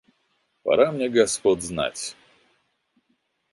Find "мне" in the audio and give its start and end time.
0.91-1.09